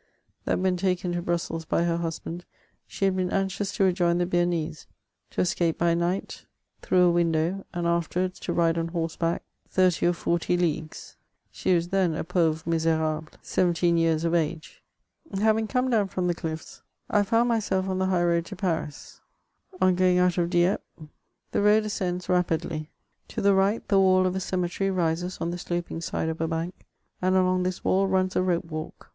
[0.46, 2.44] that when taken to Brussels by her husband,
[2.88, 4.88] she had been anxious to rejoin the Bearnese—
[5.30, 6.44] to escape by night
[6.82, 11.16] through a windowy and afterwards to ride on horseback thirty orfortj/, leagues;
[11.52, 14.82] she was then a pauvre miserable, seventeen years oi age.
[15.38, 19.20] Having come down from the cliffs, I found myself on tn^ high road to Paris;
[19.80, 20.82] on going out of Dieppe
[21.52, 22.32] the road ascends CHATEAUBRIAND.
[22.48, 22.90] 447 rapidly.
[23.28, 26.48] To the right, the wall of a cemetery rises on the sloping side of a
[26.48, 26.74] bank;
[27.22, 29.12] and along this wall runs a rope walk.